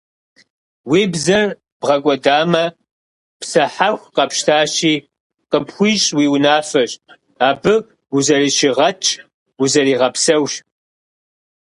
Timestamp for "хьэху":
3.73-4.11